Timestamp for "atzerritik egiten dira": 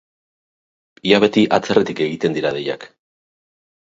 1.59-2.53